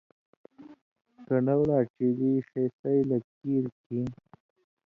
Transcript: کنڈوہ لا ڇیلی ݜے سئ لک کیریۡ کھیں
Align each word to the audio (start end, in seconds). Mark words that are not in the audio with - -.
کنڈوہ 1.25 1.65
لا 1.69 1.79
ڇیلی 1.93 2.31
ݜے 2.49 2.63
سئ 2.79 2.99
لک 3.09 3.23
کیریۡ 3.39 3.73
کھیں 3.83 4.07